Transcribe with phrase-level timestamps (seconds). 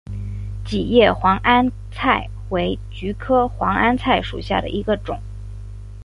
[0.65, 5.19] 戟叶黄鹌菜为菊科黄鹌菜属下的一个种。